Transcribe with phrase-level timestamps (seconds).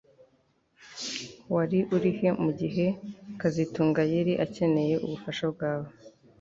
[1.55, 2.85] Wari urihe mugihe
[3.39, 5.89] kazitunga yari akeneye ubufasha bwawe